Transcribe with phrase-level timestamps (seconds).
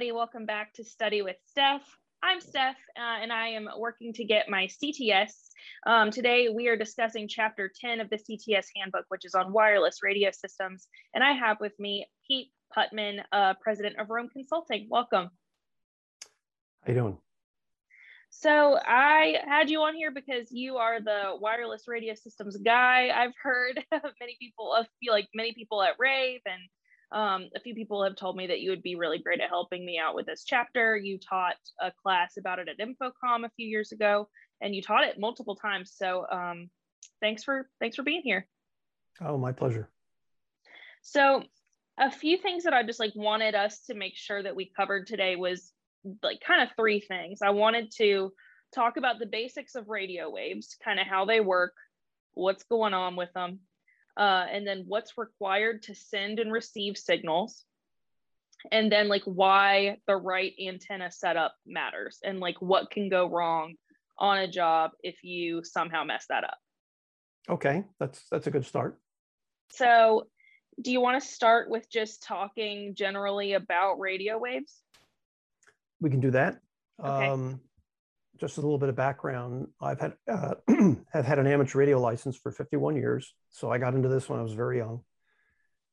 [0.00, 0.16] everybody.
[0.16, 1.82] Welcome back to Study with Steph.
[2.22, 5.32] I'm Steph, uh, and I am working to get my CTS.
[5.86, 9.98] Um, today, we are discussing Chapter 10 of the CTS Handbook, which is on wireless
[10.02, 10.88] radio systems.
[11.12, 14.86] And I have with me Pete Putman, uh, President of ROAM Consulting.
[14.88, 15.28] Welcome.
[16.82, 17.18] How you doing?
[18.30, 23.10] So I had you on here because you are the wireless radio systems guy.
[23.14, 26.62] I've heard many people, I feel like many people at Rave and
[27.12, 29.84] um, a few people have told me that you would be really great at helping
[29.84, 30.96] me out with this chapter.
[30.96, 34.28] You taught a class about it at InfoComm a few years ago,
[34.60, 35.92] and you taught it multiple times.
[35.96, 36.70] So um,
[37.20, 38.46] thanks for thanks for being here.
[39.20, 39.88] Oh, my pleasure.
[41.02, 41.42] So
[41.98, 45.06] a few things that I just like wanted us to make sure that we covered
[45.06, 45.72] today was
[46.22, 47.40] like kind of three things.
[47.42, 48.32] I wanted to
[48.74, 51.74] talk about the basics of radio waves, kind of how they work,
[52.34, 53.60] what's going on with them,
[54.16, 57.64] uh, and then what's required to send and receive signals.
[58.70, 63.76] And then like why the right antenna setup matters and like what can go wrong
[64.18, 66.58] on a job if you somehow mess that up.
[67.48, 68.98] Okay that's that's a good start.
[69.70, 70.26] So
[70.80, 74.82] do you want to start with just talking generally about radio waves?
[76.00, 76.60] We can do that.
[77.02, 77.28] Okay.
[77.28, 77.60] um,
[78.40, 80.54] just a little bit of background, I've had uh,
[81.12, 83.34] have had an amateur radio license for 51 years.
[83.50, 85.02] So I got into this when I was very young.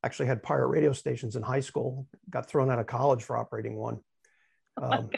[0.02, 2.06] Actually, had pirate radio stations in high school.
[2.30, 4.00] Got thrown out of college for operating one.
[4.80, 5.10] Oh um,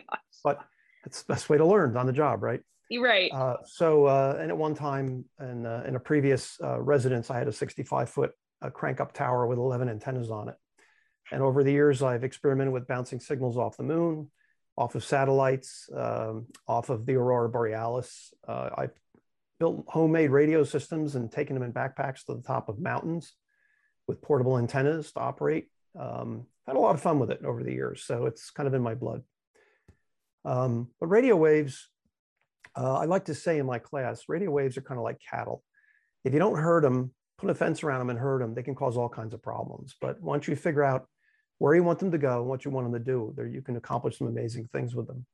[0.42, 0.58] but
[1.04, 2.62] it's the best way to learn on the job, right?
[2.88, 3.30] You're right.
[3.30, 7.38] Uh, so, uh, and at one time in, uh, in a previous uh, residence, I
[7.38, 10.54] had a 65 foot uh, crank up tower with 11 antennas on it.
[11.30, 14.30] And over the years, I've experimented with bouncing signals off the moon,
[14.76, 18.32] off of satellites, um, off of the Aurora Borealis.
[18.46, 18.88] Uh, I
[19.58, 23.34] built homemade radio systems and taken them in backpacks to the top of mountains
[24.08, 25.68] with portable antennas to operate.
[25.98, 28.74] Um, had a lot of fun with it over the years, so it's kind of
[28.74, 29.22] in my blood.
[30.44, 31.88] Um, but radio waves,
[32.76, 35.62] uh, I like to say in my class, radio waves are kind of like cattle.
[36.24, 38.74] If you don't herd them, put a fence around them and herd them, they can
[38.74, 39.94] cause all kinds of problems.
[40.00, 41.06] But once you figure out
[41.60, 43.34] where you want them to go, and what you want them to do.
[43.36, 45.26] There, you can accomplish some amazing things with them.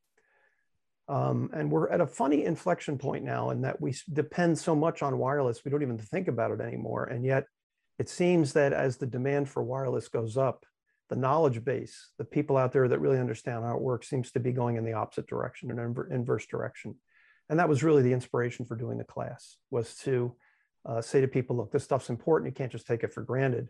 [1.09, 5.05] Um, and we're at a funny inflection point now in that we depend so much
[5.05, 7.05] on wireless, we don't even think about it anymore.
[7.05, 7.45] And yet
[8.01, 10.67] it seems that as the demand for wireless goes up,
[11.11, 14.41] the knowledge base, the people out there that really understand how it works seems to
[14.41, 16.97] be going in the opposite direction, an inverse direction.
[17.49, 20.35] And that was really the inspiration for doing the class was to
[20.85, 22.51] uh, say to people, look, this stuff's important.
[22.51, 23.69] You can't just take it for granted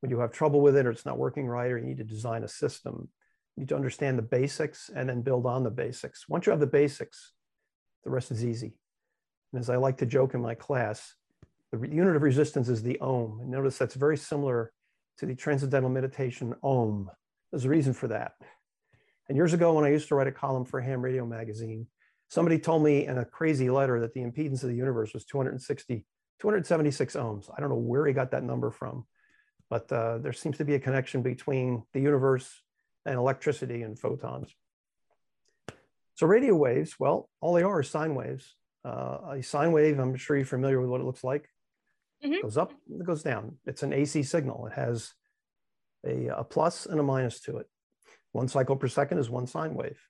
[0.00, 2.04] when you have trouble with it or it's not working right or you need to
[2.04, 3.08] design a system,
[3.56, 6.28] you need to understand the basics and then build on the basics.
[6.28, 7.32] Once you have the basics,
[8.04, 8.76] the rest is easy.
[9.52, 11.14] And as I like to joke in my class,
[11.72, 13.40] the unit of resistance is the ohm.
[13.40, 14.72] And notice that's very similar
[15.18, 17.10] to the transcendental meditation ohm.
[17.50, 18.32] There's a reason for that.
[19.28, 21.86] And years ago, when I used to write a column for Ham Radio Magazine,
[22.28, 26.06] somebody told me in a crazy letter that the impedance of the universe was 260,
[26.40, 27.50] 276 ohms.
[27.54, 29.04] I don't know where he got that number from
[29.70, 32.62] but uh, there seems to be a connection between the universe
[33.04, 34.54] and electricity and photons.
[36.14, 38.56] So radio waves, well, all they are is sine waves.
[38.84, 41.48] Uh, a sine wave, I'm sure you're familiar with what it looks like.
[42.24, 42.34] Mm-hmm.
[42.34, 43.58] It goes up, it goes down.
[43.66, 44.66] It's an AC signal.
[44.66, 45.14] It has
[46.04, 47.66] a, a plus and a minus to it.
[48.32, 50.00] One cycle per second is one sine wave.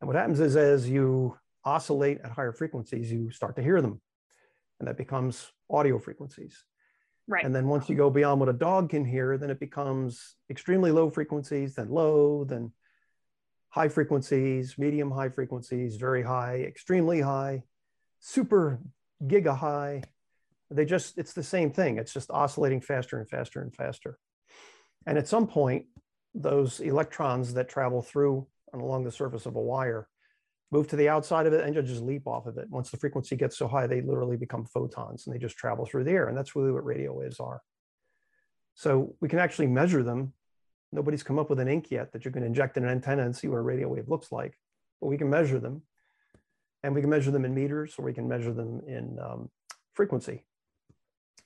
[0.00, 4.00] And what happens is as you oscillate at higher frequencies, you start to hear them.
[4.78, 6.64] And that becomes audio frequencies.
[7.26, 7.44] Right.
[7.44, 10.92] And then once you go beyond what a dog can hear, then it becomes extremely
[10.92, 12.72] low frequencies, then low, then
[13.70, 17.62] high frequencies, medium high frequencies, very high, extremely high,
[18.20, 18.80] super
[19.24, 20.02] giga high.
[20.70, 21.98] They just, it's the same thing.
[21.98, 24.18] It's just oscillating faster and faster and faster.
[25.06, 25.86] And at some point,
[26.34, 30.08] those electrons that travel through and along the surface of a wire
[30.74, 32.68] move to the outside of it and just leap off of it.
[32.68, 36.02] Once the frequency gets so high, they literally become photons and they just travel through
[36.02, 36.26] the air.
[36.26, 37.62] And that's really what radio waves are.
[38.74, 40.32] So we can actually measure them.
[40.90, 43.36] Nobody's come up with an ink yet that you can inject in an antenna and
[43.36, 44.58] see what a radio wave looks like,
[45.00, 45.82] but we can measure them.
[46.82, 49.50] And we can measure them in meters or we can measure them in um,
[49.94, 50.44] frequency.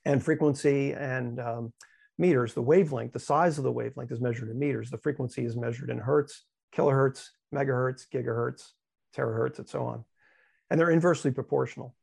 [0.07, 1.73] And frequency and um,
[2.17, 4.89] meters, the wavelength, the size of the wavelength is measured in meters.
[4.89, 8.73] The frequency is measured in hertz, kilohertz, megahertz, gigahertz,
[9.17, 10.05] terahertz, and so on.
[10.71, 11.95] And they're inversely proportional.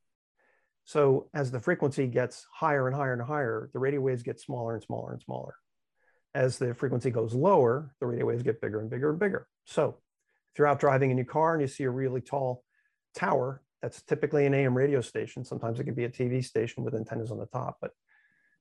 [0.86, 4.75] So as the frequency gets higher and higher and higher, the radio waves get smaller
[4.75, 5.56] and smaller and smaller.
[6.34, 9.48] As the frequency goes lower, the radio waves get bigger and bigger and bigger.
[9.66, 9.98] So
[10.54, 12.63] if you're out driving in your car and you see a really tall
[13.16, 15.44] tower, that's typically an AM radio station.
[15.44, 17.92] Sometimes it could be a TV station with antennas on the top, but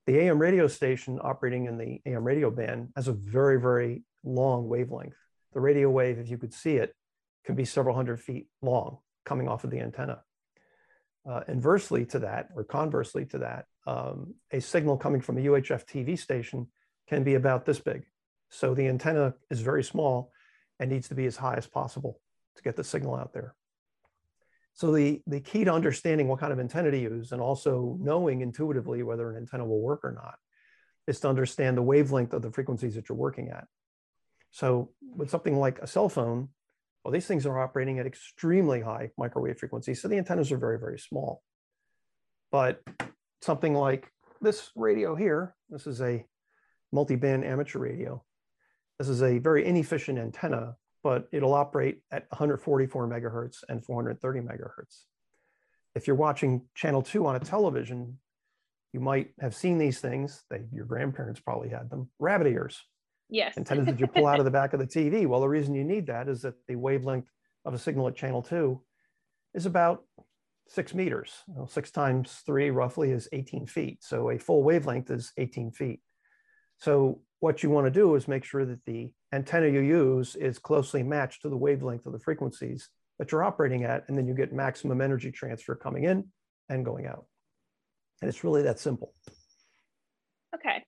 [0.06, 4.68] the AM radio station operating in the AM radio band has a very, very long
[4.68, 5.16] wavelength.
[5.52, 6.94] the radio wave, if you could see it,
[7.44, 10.22] could be several hundred feet long coming off of the antenna.
[11.28, 15.86] Uh, inversely to that, or conversely to that, um, a signal coming from a UHF
[15.86, 16.66] TV station
[17.08, 18.04] can be about this big.
[18.50, 20.32] So the antenna is very small
[20.78, 22.20] and needs to be as high as possible
[22.56, 23.54] to get the signal out there.
[24.74, 28.40] So the, the key to understanding what kind of antenna to use and also knowing
[28.40, 30.34] intuitively whether an antenna will work or not
[31.06, 33.66] is to understand the wavelength of the frequencies that you're working at.
[34.50, 36.48] So with something like a cell phone,
[37.04, 40.00] well, these things are operating at extremely high microwave frequencies.
[40.00, 41.42] So the antennas are very, very small.
[42.50, 42.80] But
[43.42, 44.10] something like
[44.40, 46.24] this radio here, this is a
[46.92, 48.24] multi-band amateur radio.
[48.98, 55.02] This is a very inefficient antenna, but it'll operate at 144 megahertz and 430 megahertz.
[55.94, 58.18] If you're watching channel two on a television,
[58.92, 60.44] you might have seen these things.
[60.48, 62.82] They, your grandparents probably had them, rabbit ears.
[63.28, 63.56] Yes.
[63.56, 65.26] Antennas that you pull out of the back of the TV.
[65.26, 67.28] Well, the reason you need that is that the wavelength
[67.64, 68.82] of a signal at channel two
[69.54, 70.04] is about
[70.68, 71.32] six meters.
[71.46, 74.02] Well, six times three roughly is 18 feet.
[74.02, 76.00] So a full wavelength is 18 feet.
[76.78, 80.58] So what you want to do is make sure that the antenna you use is
[80.58, 82.88] closely matched to the wavelength of the frequencies
[83.18, 86.24] that you're operating at, and then you get maximum energy transfer coming in
[86.68, 87.26] and going out.
[88.20, 89.12] And it's really that simple.
[90.54, 90.84] Okay.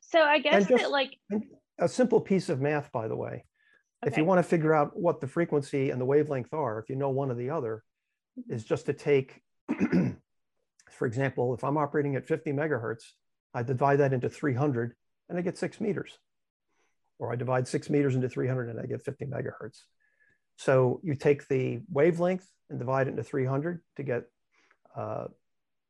[0.00, 1.16] So I guess just, that like
[1.78, 3.44] a simple piece of math, by the way.
[4.04, 4.12] Okay.
[4.12, 6.96] If you want to figure out what the frequency and the wavelength are, if you
[6.96, 7.82] know one or the other,
[8.48, 9.40] is just to take,
[10.90, 13.02] for example, if I'm operating at 50 megahertz,
[13.54, 14.94] I divide that into 300
[15.28, 16.18] and I get six meters.
[17.18, 19.82] Or I divide six meters into 300 and I get 50 megahertz.
[20.56, 24.24] So you take the wavelength and divide it into 300 to get
[24.96, 25.26] uh,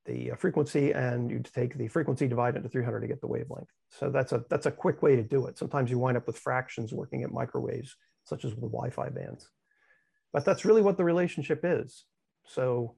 [0.05, 3.69] the uh, frequency and you take the frequency divided into 300 to get the wavelength.
[3.91, 5.59] So that's a, that's a quick way to do it.
[5.59, 9.49] Sometimes you wind up with fractions working at microwaves, such as with Wi-Fi bands.
[10.33, 12.05] But that's really what the relationship is.
[12.47, 12.97] So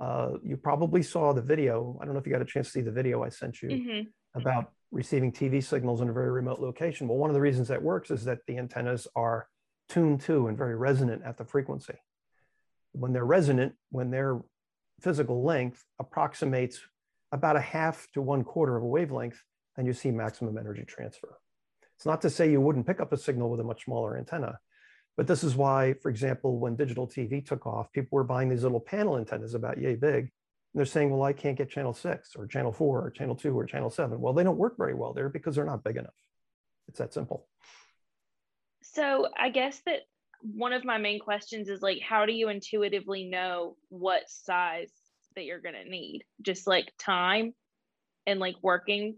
[0.00, 1.98] uh, you probably saw the video.
[2.00, 3.68] I don't know if you got a chance to see the video I sent you
[3.68, 4.40] mm-hmm.
[4.40, 7.08] about receiving TV signals in a very remote location.
[7.08, 9.48] Well, one of the reasons that works is that the antennas are
[9.88, 11.94] tuned to and very resonant at the frequency.
[12.92, 14.40] When they're resonant, when they're
[15.00, 16.80] physical length approximates
[17.32, 19.42] about a half to one quarter of a wavelength,
[19.76, 21.38] and you see maximum energy transfer.
[21.96, 24.58] It's not to say you wouldn't pick up a signal with a much smaller antenna,
[25.16, 28.62] but this is why, for example, when digital TV took off, people were buying these
[28.62, 30.24] little panel antennas about yay big.
[30.24, 33.56] And they're saying, well, I can't get channel six or channel four or channel two
[33.56, 34.20] or channel seven.
[34.20, 36.14] Well, they don't work very well there because they're not big enough.
[36.88, 37.46] It's that simple.
[38.82, 40.00] So I guess that
[40.44, 44.92] one of my main questions is like how do you intuitively know what size
[45.36, 46.24] that you're going to need?
[46.42, 47.54] Just like time
[48.26, 49.16] and like working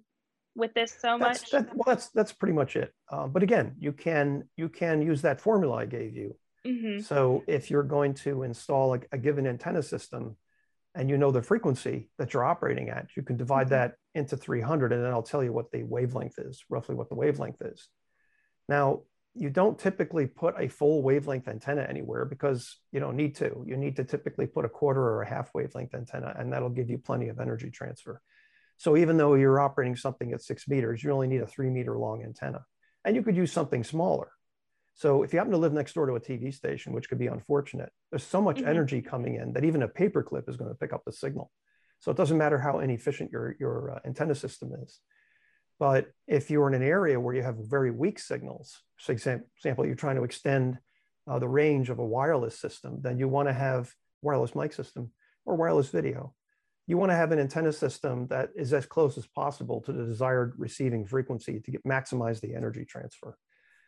[0.54, 1.50] with this so that's, much?
[1.50, 2.92] that, well that's that's pretty much it.
[3.10, 6.34] Uh, but again you can you can use that formula i gave you.
[6.66, 7.00] Mm-hmm.
[7.02, 10.36] so if you're going to install a, a, given antenna system
[10.96, 13.74] and you know the frequency that you're operating at you can divide mm-hmm.
[13.74, 17.14] that into 300 and then i'll tell you what the wavelength is roughly what the
[17.14, 17.88] wavelength is.
[18.68, 19.02] Now
[19.38, 23.64] you don't typically put a full wavelength antenna anywhere because you don't need to.
[23.66, 26.88] You need to typically put a quarter or a half wavelength antenna, and that'll give
[26.88, 28.20] you plenty of energy transfer.
[28.78, 31.98] So even though you're operating something at six meters, you only need a three meter
[31.98, 32.64] long antenna.
[33.04, 34.30] And you could use something smaller.
[34.94, 37.26] So if you happen to live next door to a TV station, which could be
[37.26, 38.68] unfortunate, there's so much mm-hmm.
[38.68, 41.50] energy coming in that even a paperclip is going to pick up the signal.
[42.00, 45.00] So it doesn't matter how inefficient your, your uh, antenna system is.
[45.78, 49.94] But if you're in an area where you have very weak signals, for example, you're
[49.94, 50.78] trying to extend
[51.28, 53.92] uh, the range of a wireless system, then you want to have
[54.22, 55.10] wireless mic system
[55.44, 56.34] or wireless video.
[56.86, 60.04] You want to have an antenna system that is as close as possible to the
[60.04, 63.36] desired receiving frequency to get maximize the energy transfer.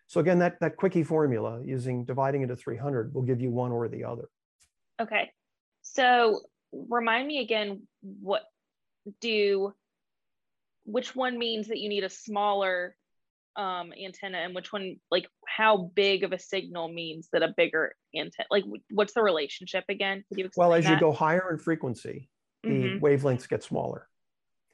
[0.08, 3.88] So again, that, that quickie formula using dividing into 300 will give you one or
[3.88, 4.28] the other.
[5.00, 5.30] Okay.
[5.82, 6.40] So
[6.72, 8.42] remind me again, what
[9.20, 9.74] do
[10.88, 12.96] which one means that you need a smaller
[13.56, 17.92] um, antenna and which one like how big of a signal means that a bigger
[18.16, 20.24] antenna like what's the relationship again?
[20.56, 20.94] Well as that?
[20.94, 22.30] you go higher in frequency
[22.62, 23.04] the mm-hmm.
[23.04, 24.08] wavelengths get smaller.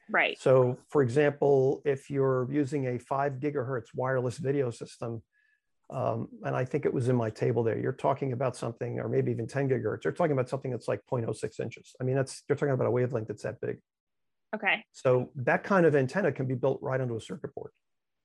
[0.09, 0.39] Right.
[0.39, 5.21] So for example if you're using a five gigahertz wireless video system
[5.91, 9.07] um, and i think it was in my table there you're talking about something or
[9.07, 11.95] maybe even 10 gigahertz you're talking about something that's like 0.06 inches.
[11.99, 13.77] I mean that's you're talking about a wavelength that's that big
[14.55, 14.83] Okay.
[14.93, 17.71] So that kind of antenna can be built right onto a circuit board.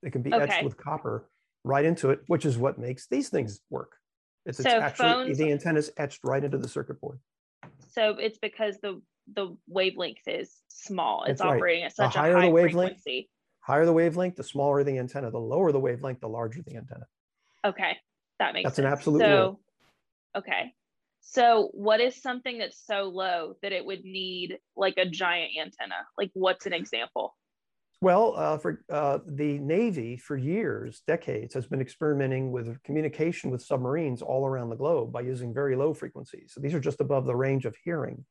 [0.02, 0.44] It can be okay.
[0.44, 1.28] etched with copper
[1.64, 3.96] right into it, which is what makes these things work.
[4.46, 7.18] It's, so it's actually phones, the antenna is etched right into the circuit board.
[7.92, 9.02] So it's because the
[9.34, 11.24] the wavelength is small.
[11.24, 11.90] It's That's operating right.
[11.90, 13.28] at such the higher a high the wavelength, frequency.
[13.60, 15.30] Higher the wavelength, the smaller the antenna.
[15.30, 17.06] The lower the wavelength, the larger the antenna.
[17.64, 17.96] Okay.
[18.38, 18.64] That makes sense.
[18.64, 18.86] That's sense.
[18.86, 19.60] an absolute so, rule.
[20.38, 20.74] Okay.
[21.20, 26.06] So, what is something that's so low that it would need like a giant antenna?
[26.18, 27.36] Like, what's an example?
[28.02, 33.62] Well, uh, for uh, the Navy, for years, decades, has been experimenting with communication with
[33.62, 36.52] submarines all around the globe by using very low frequencies.
[36.54, 38.24] So these are just above the range of hearing.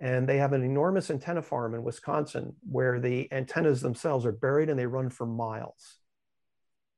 [0.00, 4.70] And they have an enormous antenna farm in Wisconsin where the antennas themselves are buried
[4.70, 5.98] and they run for miles.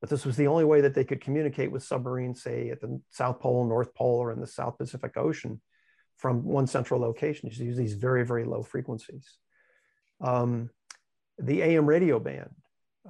[0.04, 3.00] But this was the only way that they could communicate with submarines, say at the
[3.08, 5.62] South Pole, North Pole, or in the South Pacific Ocean
[6.18, 7.48] from one central location.
[7.50, 9.38] You use these very, very low frequencies.
[10.20, 10.68] Um,
[11.38, 12.50] the AM radio band,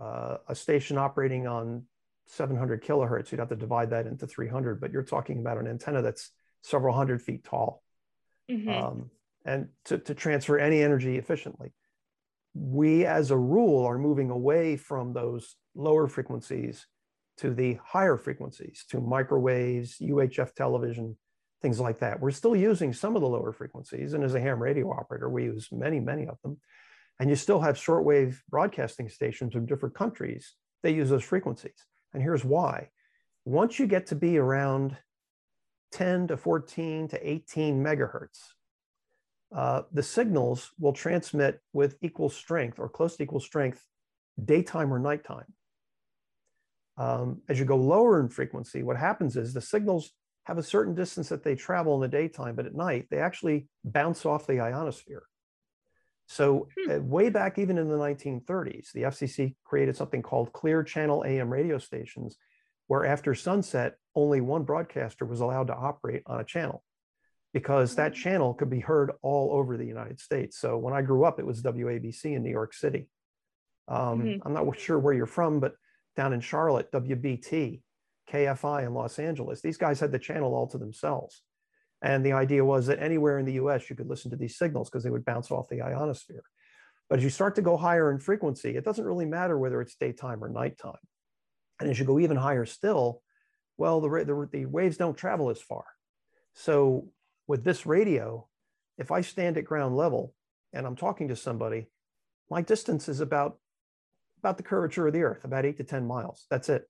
[0.00, 1.82] uh, a station operating on
[2.28, 6.00] 700 kilohertz, you'd have to divide that into 300, but you're talking about an antenna
[6.00, 6.30] that's
[6.62, 7.82] several hundred feet tall.
[8.48, 8.68] Mhm.
[8.68, 9.10] Um,
[9.44, 11.72] and to, to transfer any energy efficiently.
[12.54, 16.87] We, as a rule, are moving away from those lower frequencies
[17.38, 21.16] to the higher frequencies, to microwaves, UHF television,
[21.62, 22.21] things like that.
[22.21, 25.45] We're still using some of the lower frequencies, and as a ham radio operator, we
[25.45, 26.59] use many, many of them.
[27.19, 30.54] And you still have shortwave broadcasting stations in different countries.
[30.83, 31.87] They use those frequencies.
[32.12, 32.90] And here's why.
[33.45, 34.97] Once you get to be around
[35.93, 38.40] 10 to 14 to 18 megahertz,
[39.54, 43.85] uh, the signals will transmit with equal strength or close to equal strength
[44.45, 45.47] daytime or nighttime.
[46.96, 50.12] Um, as you go lower in frequency, what happens is the signals
[50.44, 53.66] have a certain distance that they travel in the daytime, but at night they actually
[53.84, 55.24] bounce off the ionosphere.
[56.26, 56.90] So Hmm.
[56.90, 61.50] uh, way back even in the 1930s, the FCC created something called clear channel AM
[61.50, 62.36] radio stations,
[62.86, 66.84] where after sunset, only one broadcaster was allowed to operate on a channel
[67.52, 68.16] because that Mm.
[68.16, 70.58] channel could be heard all over the United States.
[70.58, 73.08] So when I grew up, it was WABC in New York City.
[73.86, 74.42] Um, Mhm.
[74.44, 75.74] I'm not sure where you're from, but
[76.16, 77.80] down in Charlotte, WBT,
[78.30, 81.42] KFI in Los Angeles, these guys had the channel all to themselves.
[82.02, 84.90] And the idea was that anywhere in the US, you could listen to these signals
[84.90, 86.42] because they would bounce off the ionosphere.
[87.09, 89.94] But as you start to go higher in frequency, it doesn't really matter whether it's
[89.94, 90.92] daytime or nighttime.
[91.80, 93.23] And as you go even higher still,
[93.76, 95.85] well, the, the, the waves don't travel as far.
[96.54, 97.09] So
[97.47, 98.49] with this radio,
[98.99, 100.35] if I stand at ground level
[100.73, 101.88] and I'm talking to somebody,
[102.50, 103.59] my distance is about,
[104.44, 106.44] about the curvature of the earth, about eight to 10 miles.
[106.50, 106.86] That's it.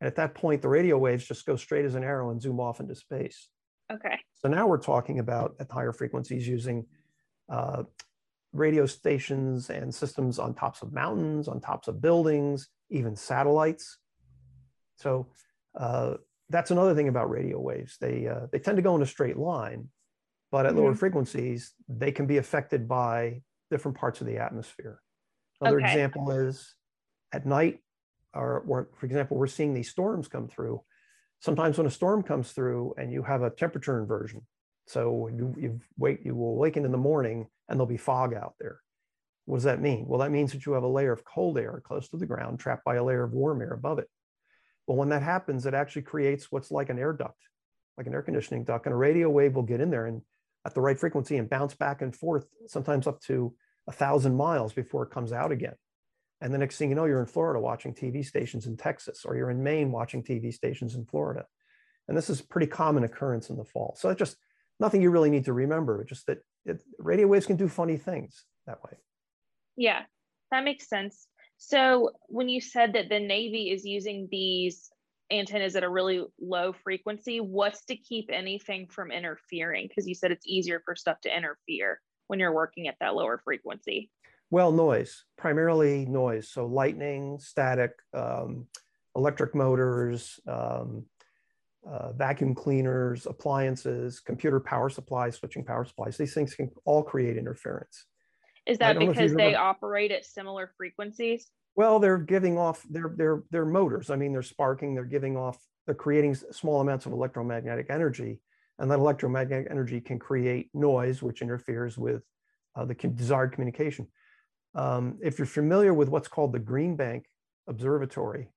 [0.00, 2.60] And at that point, the radio waves just go straight as an arrow and zoom
[2.60, 3.48] off into space.
[3.92, 4.16] Okay.
[4.34, 6.86] So now we're talking about at higher frequencies using
[7.48, 7.82] uh,
[8.52, 13.98] radio stations and systems on tops of mountains, on tops of buildings, even satellites.
[14.98, 15.26] So
[15.76, 16.14] uh,
[16.48, 17.96] that's another thing about radio waves.
[18.00, 19.88] They, uh, they tend to go in a straight line,
[20.52, 20.98] but at lower Mhm.
[20.98, 25.00] frequencies, they can be affected by different parts of the atmosphere.
[25.60, 25.90] Another Okay.
[25.90, 26.74] example is
[27.32, 27.80] at night,
[28.34, 30.82] or, or for example, we're seeing these storms come through.
[31.40, 34.46] Sometimes when a storm comes through and you have a temperature inversion,
[34.86, 38.54] so you, you wait, you will awaken in the morning and there'll be fog out
[38.58, 38.80] there.
[39.44, 40.06] What does that mean?
[40.06, 42.58] Well, that means that you have a layer of cold air close to the ground
[42.58, 44.08] trapped by a layer of warm air above it.
[44.86, 47.38] Well, when that happens, it actually creates what's like an air duct,
[47.96, 50.22] like an air conditioning duct, and a radio wave will get in there and
[50.64, 53.54] at the right frequency and bounce back and forth, sometimes up to
[53.88, 55.74] a thousand miles before it comes out again.
[56.40, 59.34] And the next thing you know, you're in Florida watching TV stations in Texas, or
[59.34, 61.46] you're in Maine watching TV stations in Florida.
[62.06, 63.96] And this is a pretty common occurrence in the fall.
[63.98, 64.36] So it's just
[64.78, 68.44] nothing you really need to remember, just that it, radio waves can do funny things
[68.66, 68.98] that way.
[69.76, 70.02] Yeah,
[70.52, 71.26] that makes sense.
[71.56, 74.90] So when you said that the Navy is using these
[75.30, 79.88] antennas at a really low frequency, what's to keep anything from interfering?
[79.88, 83.40] Because you said it's easier for stuff to interfere when you're working at that lower
[83.42, 84.10] frequency.
[84.50, 86.48] Well, noise, primarily noise.
[86.48, 88.66] So lightning, static, um,
[89.16, 91.04] electric motors, um,
[91.86, 96.16] uh, vacuum cleaners, appliances, computer power supplies, switching power supplies.
[96.16, 98.04] These things can all create interference.
[98.66, 101.50] Is that don't know if because they operate at similar frequencies?
[101.74, 104.10] Well, they're giving off their their their motors.
[104.10, 104.94] I mean, they're sparking.
[104.94, 105.58] They're giving off.
[105.86, 108.40] They're creating small amounts of electromagnetic energy,
[108.78, 112.22] and that electromagnetic energy can create noise, which interferes with
[112.76, 114.06] uh, the desired communication.
[114.74, 117.26] Um, if you're familiar with what's called the Green Bank
[117.68, 118.48] Observatory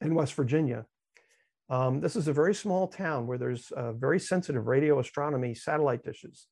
[0.00, 0.86] in West Virginia,
[1.68, 6.04] um, this is a very small town where there's uh, very sensitive radio astronomy satellite
[6.04, 6.46] dishes,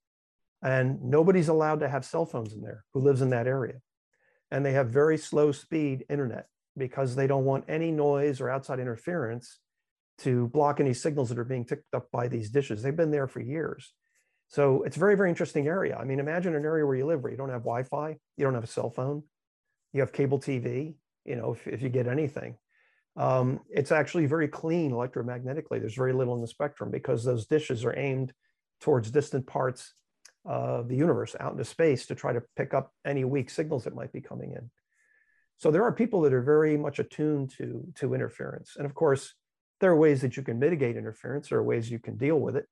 [0.62, 3.80] and nobody's allowed to have cell phones in there who lives in that area
[4.54, 6.46] and they have very slow speed internet
[6.76, 9.58] because they don't want any noise or outside interference
[10.18, 12.82] to block any signals that are being picked up by these dishes.
[12.82, 13.92] They've been there for years.
[14.48, 15.96] So it's a very, very interesting area.
[15.96, 18.54] I mean, imagine an area where you live where you don't have Wi-Fi, you don't
[18.54, 19.24] have a cell phone,
[19.92, 20.94] you have cable TV,
[21.24, 22.56] you know, if, if you get anything.
[23.16, 25.80] um, it's actually very clean electromagnetically.
[25.80, 28.32] There's very little in the spectrum because those dishes are aimed
[28.80, 29.94] towards distant parts
[30.44, 33.94] of the universe out into space to try to pick up any weak signals that
[33.94, 34.70] might be coming in.
[35.58, 38.74] So there are people that are very much attuned to, to interference.
[38.76, 39.34] And of course,
[39.80, 41.48] there are ways that you can mitigate interference.
[41.48, 42.66] There are ways you can deal with it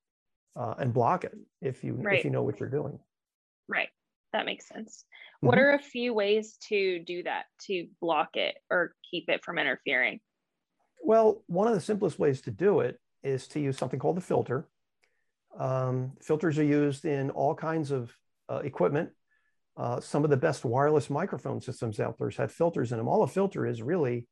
[0.57, 2.19] uh, and block it if you right.
[2.19, 2.99] if you know what you're doing.
[3.69, 3.89] Right.
[4.33, 5.05] That makes sense.
[5.37, 5.47] Mm-hmm.
[5.49, 9.59] What are a few ways to do that to block it or keep it from
[9.59, 10.21] interfering?
[11.03, 14.23] Well, one of the simplest ways to do it is to use something called the
[14.23, 14.69] filter.
[15.59, 18.17] Um, filters are used in all kinds of
[18.49, 19.11] uh, equipment.
[19.77, 23.09] Uh, some of the best wireless microphone systems out there have filters in them.
[23.09, 24.27] All a filter is really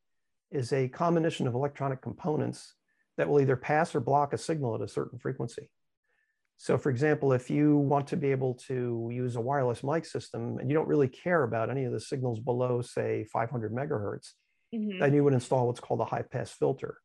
[0.51, 2.75] is a combination of electronic components
[3.17, 5.71] that will either pass or block a signal at a certain frequency.
[6.57, 10.59] So for example, if you want to be able to use a wireless mic system
[10.59, 14.33] and you don't really care about any of the signals below, say 500 megahertz,
[14.75, 14.99] mm-hmm.
[14.99, 16.99] then you would install what's called a high pass filter.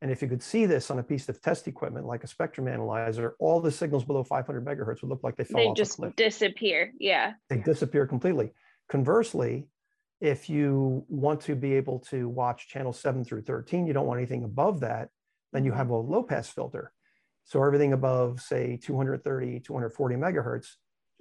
[0.00, 2.68] And if you could see this on a piece of test equipment like a spectrum
[2.68, 6.00] analyzer, all the signals below 500 megahertz would look like they fell they off just
[6.16, 6.92] disappear.
[7.00, 7.32] Yeah.
[7.48, 8.52] They disappear completely.
[8.88, 9.66] Conversely,
[10.20, 14.18] if you want to be able to watch channel 7 through 13, you don't want
[14.18, 15.08] anything above that,
[15.52, 15.78] then you mm-hmm.
[15.78, 16.92] have a low pass filter.
[17.44, 20.68] So everything above, say, 230, 240 megahertz,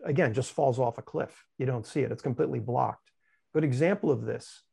[0.06, 1.46] again, just falls off a cliff.
[1.58, 2.12] You don't see it.
[2.12, 3.12] It's completely blocked.
[3.54, 4.64] Good example of this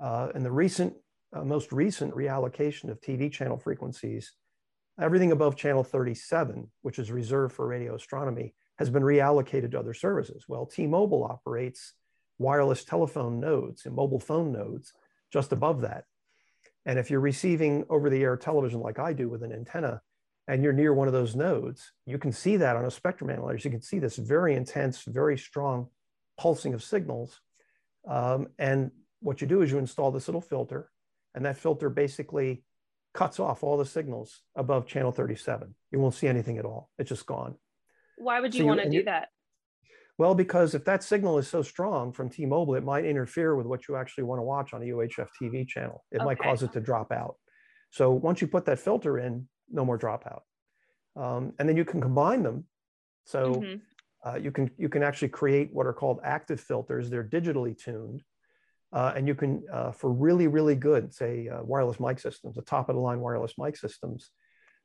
[0.00, 0.94] uh, in the recent,
[1.34, 4.32] uh, most recent reallocation of TV channel frequencies,
[5.00, 9.94] everything above channel 37, which is reserved for radio astronomy, has been reallocated to other
[9.94, 10.44] services.
[10.48, 11.94] Well, T-Mobile operates
[12.42, 14.92] wireless telephone nodes and mobile phone nodes
[15.32, 16.04] just above that.
[16.84, 20.02] And if you're receiving over-the-air television like I do with an antenna,
[20.48, 23.68] and you're near one of those nodes, you can see that on a spectrum analyzer.
[23.68, 25.88] You can see this very intense, very strong
[26.38, 27.40] pulsing of signals.
[28.08, 30.90] Um, and what you do is you install this little filter,
[31.34, 32.64] and that filter basically
[33.14, 35.74] cuts off all the signals above channel 37.
[35.92, 36.90] You won't see anything at all.
[36.98, 37.54] It's just gone.
[38.16, 39.28] Why would you so want to do that?
[40.22, 43.88] Well, because if that signal is so strong from T-Mobile, it might interfere with what
[43.88, 46.04] you actually want to watch on a UHF TV channel.
[46.12, 46.24] It okay.
[46.24, 47.34] might cause it to drop out.
[47.90, 50.42] So once you put that filter in, no more dropout.
[51.16, 52.66] Um, and then you can combine them.
[53.24, 54.28] So mm-hmm.
[54.28, 57.10] uh, you can you can actually create what are called active filters.
[57.10, 58.22] They're digitally tuned,
[58.92, 62.62] uh, and you can, uh, for really, really good, say, uh, wireless mic systems, the
[62.62, 64.30] top of the line wireless mic systems,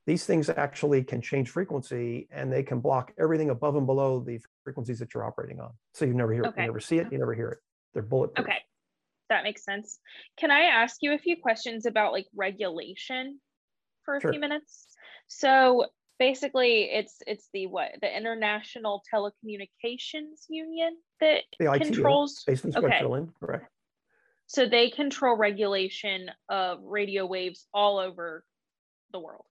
[0.07, 4.39] these things actually can change frequency and they can block everything above and below the
[4.63, 5.71] frequencies that you're operating on.
[5.93, 6.61] So you never hear okay.
[6.61, 7.57] it, you never see it, you never hear it.
[7.93, 8.47] They're bulletproof.
[8.47, 8.59] Okay,
[9.29, 9.99] that makes sense.
[10.37, 13.41] Can I ask you a few questions about like regulation
[14.05, 14.31] for a sure.
[14.31, 14.87] few minutes?
[15.27, 15.87] So
[16.19, 23.27] basically it's it's the what the international telecommunications union that the controls based in Switzerland,
[23.27, 23.45] okay.
[23.45, 23.71] correct.
[24.45, 28.45] So they control regulation of radio waves all over
[29.11, 29.43] the world.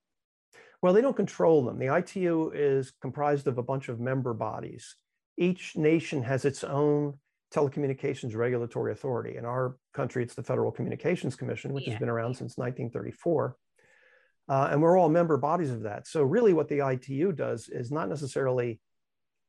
[0.82, 1.78] Well, they don't control them.
[1.78, 4.96] The ITU is comprised of a bunch of member bodies.
[5.38, 7.14] Each nation has its own
[7.54, 9.36] telecommunications regulatory authority.
[9.36, 11.92] In our country, it's the Federal Communications Commission, which yeah.
[11.92, 13.56] has been around since 1934.
[14.48, 16.06] Uh, and we're all member bodies of that.
[16.06, 18.80] So really what the ITU does is not necessarily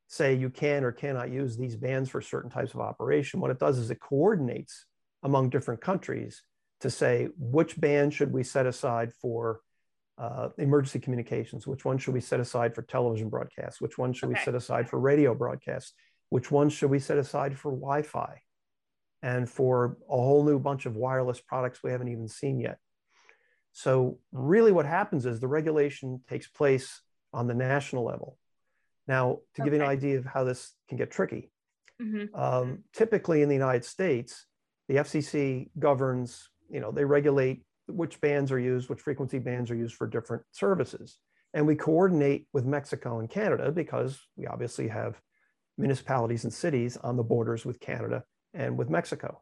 [0.08, 3.40] say you can or cannot use these bands for certain types of operation.
[3.40, 4.86] What it does is it coordinates
[5.24, 6.44] among different countries
[6.80, 9.62] to say which band should we set aside for
[10.18, 14.30] uh, emergency communications, which one should we set aside for television broadcasts, which one should
[14.30, 14.40] okay.
[14.40, 15.94] we set aside for radio broadcasts,
[16.30, 18.42] which one should we set aside for Wi-Fi,
[19.22, 22.78] and for a whole new bunch of wireless products we haven't even seen yet.
[23.74, 27.02] So really what happens is the regulation takes place
[27.34, 28.38] on the national level.
[29.08, 29.70] Now, to okay.
[29.70, 31.52] give you an idea of how this can get tricky,
[32.02, 32.36] mm-hmm.
[32.36, 34.46] um, typically in the United States,
[34.88, 39.76] the FCC governs, you know, they regulate which bands are used, which frequency bands are
[39.76, 41.18] used for different services.
[41.54, 45.20] And we coordinate with Mexico and Canada because we obviously have
[45.78, 48.24] municipalities and cities on the borders with Canada
[48.54, 49.42] and with Mexico.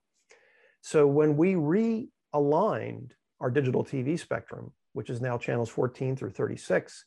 [0.82, 7.06] So when we realigned our digital TV spectrum, which is now channels 14 through 36,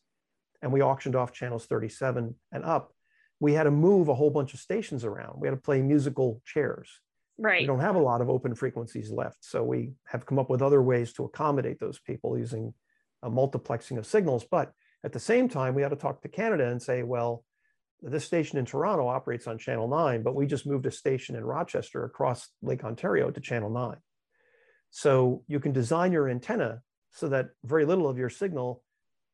[0.62, 2.92] and we auctioned off channels 37 and up,
[3.40, 5.40] we had to move a whole bunch of stations around.
[5.40, 6.88] We had to play musical chairs.
[7.38, 7.60] Right.
[7.60, 9.44] We don't have a lot of open frequencies left.
[9.44, 12.74] So we have come up with other ways to accommodate those people using
[13.22, 14.44] a multiplexing of signals.
[14.44, 14.72] But
[15.04, 17.44] at the same time, we had to talk to Canada and say, well,
[18.02, 21.44] this station in Toronto operates on channel nine, but we just moved a station in
[21.44, 23.98] Rochester across Lake Ontario to channel nine.
[24.90, 28.82] So you can design your antenna so that very little of your signal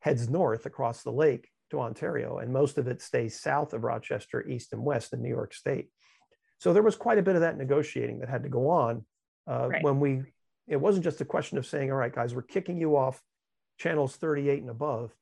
[0.00, 4.46] heads north across the lake to Ontario, and most of it stays south of Rochester,
[4.46, 5.88] east and west in New York State.
[6.58, 9.04] So there was quite a bit of that negotiating that had to go on
[9.48, 9.82] uh, right.
[9.82, 10.22] when we
[10.66, 13.22] it wasn't just a question of saying, all right, guys, we're kicking you off
[13.78, 15.12] channels 38 and above,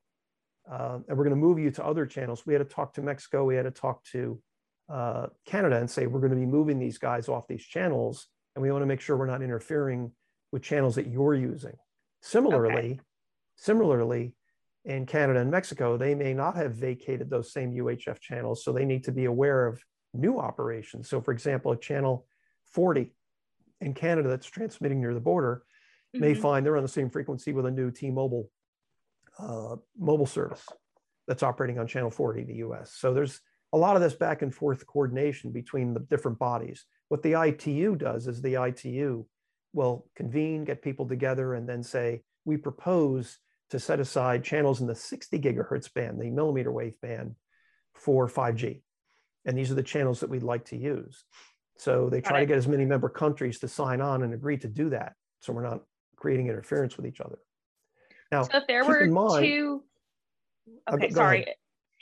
[0.70, 2.46] uh, and we're going to move you to other channels.
[2.46, 3.44] We had to talk to Mexico.
[3.44, 4.40] We had to talk to
[4.88, 8.62] uh, Canada and say, we're going to be moving these guys off these channels, and
[8.62, 10.12] we want to make sure we're not interfering
[10.52, 11.74] with channels that you're using.
[12.20, 13.00] Similarly, okay.
[13.56, 14.34] similarly,
[14.84, 18.84] in Canada and Mexico, they may not have vacated those same UHF channels, so they
[18.84, 19.82] need to be aware of
[20.14, 21.08] new operations.
[21.08, 22.26] So, for example, a channel
[22.66, 23.12] 40
[23.80, 25.64] in Canada that's transmitting near the border
[26.14, 26.24] mm-hmm.
[26.24, 28.50] may find they're on the same frequency with a new T-Mobile
[29.38, 30.64] uh, mobile service
[31.26, 32.92] that's operating on channel 40 in the US.
[32.92, 33.40] So there's
[33.72, 36.84] a lot of this back and forth coordination between the different bodies.
[37.08, 39.24] What the ITU does is the ITU
[39.72, 43.38] will convene, get people together, and then say, we propose
[43.70, 47.34] to set aside channels in the 60 gigahertz band, the millimeter wave band
[47.94, 48.82] for 5G.
[49.44, 51.24] And these are the channels that we'd like to use.
[51.78, 54.68] So they try to get as many member countries to sign on and agree to
[54.68, 55.14] do that.
[55.40, 55.80] So we're not
[56.16, 57.38] creating interference with each other.
[58.30, 59.82] Now, so if there were mind, two,
[60.86, 61.46] uh, okay, go, sorry.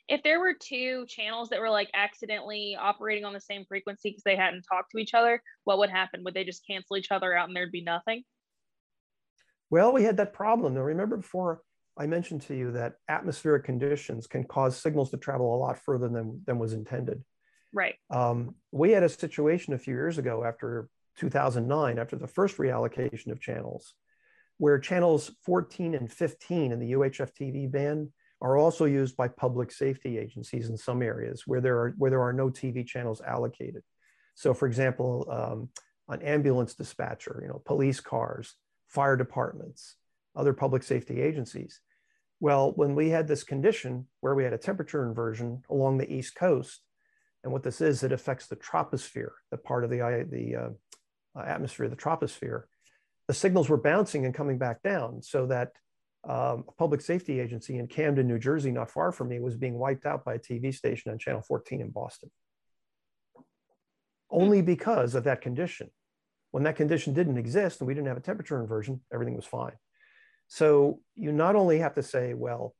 [0.09, 4.24] If there were two channels that were like accidentally operating on the same frequency because
[4.24, 6.24] they hadn't talked to each other, what would happen?
[6.24, 8.24] Would they just cancel each other out and there'd be nothing?
[9.70, 10.74] Well, we had that problem.
[10.74, 11.62] Now, remember before
[11.96, 16.09] I mentioned to you that atmospheric conditions can cause signals to travel a lot further
[16.09, 17.22] than, than was intended.
[17.72, 17.94] Right.
[18.11, 23.30] Um, we had a situation a few years ago after 2009, after the first reallocation
[23.30, 23.94] of channels,
[24.59, 28.09] where channels 14 and 15 in the UHF TV band
[28.42, 32.22] are also used by public safety agencies in some areas where there are where there
[32.22, 33.83] are no TV channels allocated.
[34.35, 35.68] So, for example, um,
[36.09, 38.54] an ambulance dispatcher, you know, police cars,
[38.88, 39.96] fire departments,
[40.35, 41.80] other public safety agencies.
[42.40, 46.35] Well, when we had this condition where we had a temperature inversion along the East
[46.35, 46.80] Coast,
[47.42, 51.44] and what this is, it affects the troposphere, the part of the, the uh, uh,
[51.44, 52.64] atmosphere, the troposphere.
[53.29, 55.72] The signals were bouncing and coming back down so that
[56.29, 59.79] um, a public safety agency in Camden, New Jersey, not far from me, was being
[59.79, 62.31] wiped out by a TV station on Channel 14 in Boston.
[64.31, 65.90] Only because of that condition.
[66.50, 69.72] When that condition didn't exist and we didn't have a temperature inversion, everything was fine.
[70.48, 72.74] So you not only have to say, well,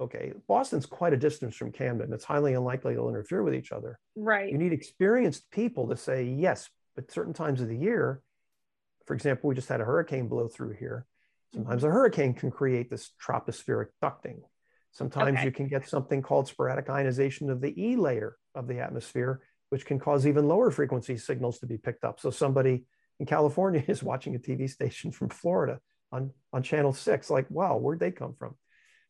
[0.00, 2.12] okay, Boston's quite a distance from Camden.
[2.12, 3.98] It's highly unlikely they'll interfere with each other.
[4.16, 4.50] Right.
[4.50, 8.22] You need experienced people to say, yes, but certain times of the year,
[9.06, 11.06] for example, we just had a hurricane blow through here.
[11.52, 11.90] Sometimes mm-hmm.
[11.90, 14.40] a hurricane can create this tropospheric ducting.
[14.92, 15.44] Sometimes okay.
[15.44, 19.84] you can get something called sporadic ionization of the E layer of the atmosphere, which
[19.84, 22.20] can cause even lower frequency signals to be picked up.
[22.20, 22.84] So somebody
[23.20, 25.80] in California is watching a TV station from Florida
[26.12, 28.54] on, on channel six, like, wow, where'd they come from?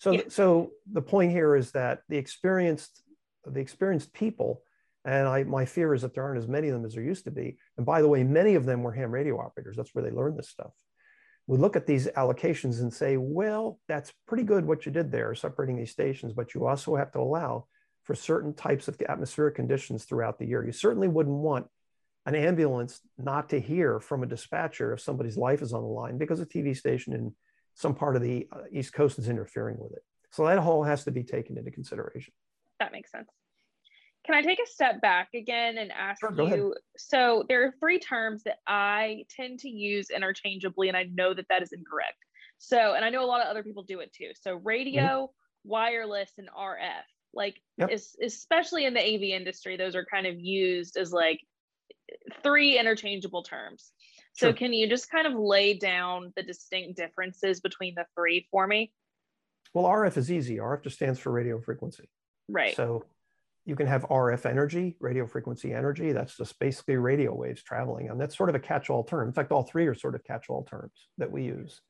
[0.05, 0.23] So, yeah.
[0.29, 3.03] so the point here is that the experienced,
[3.47, 4.61] the experienced people,
[5.07, 7.25] and I, my fear is that there aren't as many of them as there used
[7.25, 7.57] to be.
[7.79, 9.77] And by the way, many of them were ham radio operators.
[9.79, 10.73] That's where they learned this stuff.
[11.47, 15.35] We look at these allocations and say, well, that's pretty good what you did there,
[15.35, 17.67] separating these stations, but you also have to allow
[18.03, 20.67] for certain types of atmospheric conditions throughout the year.
[20.67, 21.67] You certainly wouldn't want
[22.27, 26.19] an ambulance not to hear from a dispatcher if somebody's life is on the line
[26.19, 27.35] because a TV station in
[27.75, 30.03] some part of the uh, East Coast is interfering with it.
[30.31, 32.33] So that whole has to be taken into consideration.
[32.81, 33.29] That makes sense.
[34.25, 36.43] Can I take a step back again and ask sure, you?
[36.45, 36.61] Ahead.
[36.97, 41.47] So there are three terms that I tend to use interchangeably, and I know that
[41.51, 42.17] that is incorrect.
[42.59, 44.31] So, and I know a lot of other people do it too.
[44.41, 45.69] So radio, mm-hmm.
[45.69, 47.05] wireless, and RF.
[47.35, 47.91] Like, yep.
[47.91, 51.41] is, especially in the AV industry, those are kind of used as like
[52.43, 53.93] three interchangeable terms.
[54.35, 54.53] So sure.
[54.53, 58.93] can you just kind of lay down the distinct differences between the three for me?
[59.73, 60.57] Well, RF is easy.
[60.57, 62.09] RF just stands for radio frequency.
[62.49, 62.75] Right.
[62.75, 63.05] So
[63.65, 66.13] you can have RF energy, radio frequency energy.
[66.13, 68.11] That's just basically radio waves traveling.
[68.11, 69.29] And that's sort of a catch-all term.
[69.29, 71.81] In fact, all three are sort of catch-all terms that we use.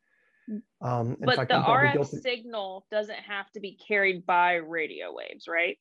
[0.83, 5.79] Um, but fact, the RF signal doesn't have to be carried by radio waves, right?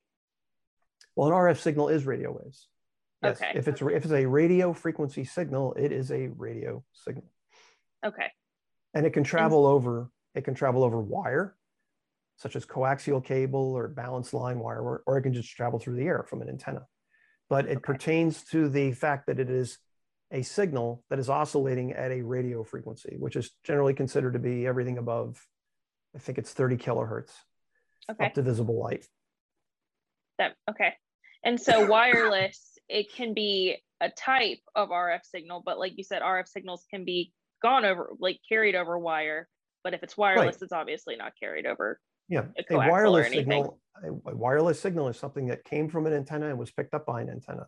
[1.16, 2.68] Well, an RF signal is radio waves.
[3.24, 3.42] Yes.
[3.42, 3.52] Okay.
[3.56, 7.26] If it's if it's a radio frequency signal, it is a radio signal.
[8.06, 8.28] Okay.
[8.94, 9.76] And it can travel and...
[9.76, 11.56] over it can travel over wire,
[12.38, 15.96] such as coaxial cable or balanced line wire, or, or it can just travel through
[15.96, 16.86] the air from an antenna.
[17.50, 17.80] But it okay.
[17.82, 19.78] pertains to the fact that it is
[20.32, 24.66] a signal that is oscillating at a radio frequency, which is generally considered to be
[24.66, 25.46] everything above,
[26.16, 27.32] I think it's 30 kilohertz
[28.10, 28.26] okay.
[28.26, 29.06] up to visible light.
[30.40, 30.94] That okay.
[31.44, 36.22] And so wireless it can be a type of RF signal, but like you said,
[36.22, 39.50] RF signals can be gone over, like carried over wire.
[39.84, 40.62] But if it's wireless, right.
[40.62, 42.00] it's obviously not carried over.
[42.30, 43.80] Yeah, a, a wireless signal.
[44.04, 47.22] A wireless signal is something that came from an antenna and was picked up by
[47.22, 47.66] an antenna.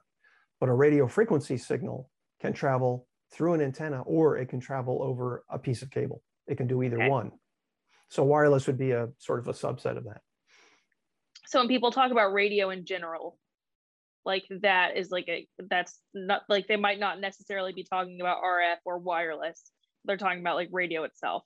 [0.60, 2.10] But a radio frequency signal
[2.40, 6.22] can travel through an antenna or it can travel over a piece of cable.
[6.48, 7.10] It can do either Okay.
[7.10, 7.32] one.
[8.10, 10.22] So wireless would be a sort of a subset of that.
[11.48, 13.38] So when people talk about radio in general,
[14.26, 18.44] like that is like a that's not like they might not necessarily be talking about
[18.44, 19.62] RF or wireless.
[20.06, 21.44] They're talking about like radio itself.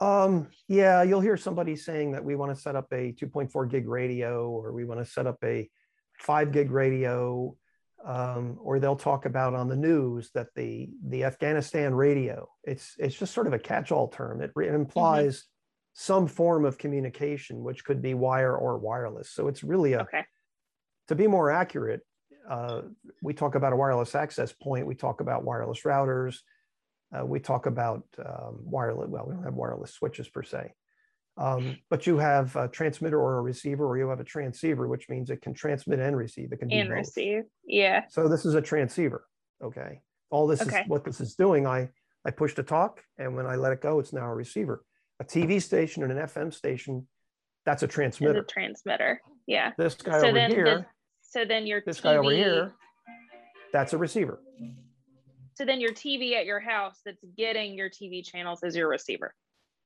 [0.00, 3.88] Um, yeah, you'll hear somebody saying that we want to set up a 2.4 gig
[3.88, 5.68] radio or we want to set up a
[6.18, 7.56] five gig radio.
[8.04, 12.48] Um, or they'll talk about on the news that the the Afghanistan radio.
[12.62, 14.40] It's it's just sort of a catch-all term.
[14.40, 15.46] It, it implies
[15.94, 19.32] some form of communication, which could be wire or wireless.
[19.32, 20.22] So it's really a Okay.
[21.08, 22.00] To be more accurate,
[22.48, 22.82] uh,
[23.22, 24.86] we talk about a wireless access point.
[24.86, 26.36] We talk about wireless routers.
[27.14, 29.08] Uh, we talk about um, wireless.
[29.10, 30.72] Well, we don't have wireless switches per se,
[31.38, 35.08] um, but you have a transmitter or a receiver, or you have a transceiver, which
[35.08, 36.52] means it can transmit and receive.
[36.52, 36.98] It can do And both.
[36.98, 37.44] receive.
[37.66, 38.04] Yeah.
[38.10, 39.26] So this is a transceiver.
[39.62, 40.00] Okay.
[40.30, 40.82] All this Okay.
[40.82, 41.66] is what this is doing.
[41.66, 41.88] I
[42.26, 44.84] I push to talk, and when I let it go, it's now a receiver.
[45.20, 47.08] A TV station and an FM station,
[47.64, 48.40] that's a transmitter.
[48.40, 49.20] a transmitter.
[49.46, 49.72] Yeah.
[49.78, 50.86] This guy So over here.
[51.28, 52.72] So then your this TV, guy over here,
[53.72, 54.40] that's a receiver.
[55.54, 59.34] So then your TV at your house that's getting your TV channels is your receiver.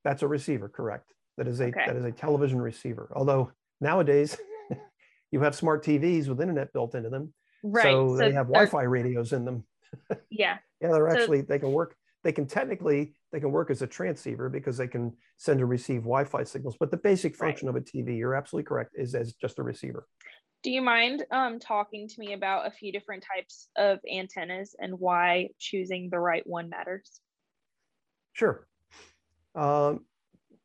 [0.05, 1.13] That's a receiver, correct?
[1.39, 1.85] That is a Okay.
[1.87, 3.11] that is a television receiver.
[3.15, 4.37] Although nowadays
[5.33, 7.33] you have smart TVs with internet built into them,
[7.65, 7.85] Right.
[7.85, 9.65] so they have Wi-Fi radios in them.
[10.31, 10.59] Yeah.
[10.81, 11.97] Yeah, they're So- actually they can work.
[12.25, 16.03] They can technically they can work as a transceiver because they can send and receive
[16.03, 16.77] Wi-Fi signals.
[16.79, 17.49] But the basic Right.
[17.49, 20.07] function of a TV, you're absolutely correct, is as just a receiver.
[20.63, 24.99] Do you mind um, talking to me about a few different types of antennas and
[24.99, 27.21] why choosing the right one matters?
[28.33, 28.67] Sure.
[29.55, 30.07] Um,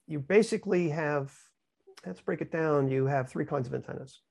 [0.08, 1.34] you basically have.
[2.06, 2.90] Let's break it down.
[2.90, 4.22] You have three kinds of antennas.